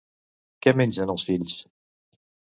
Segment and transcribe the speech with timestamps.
[0.65, 1.55] Què mengen els fills?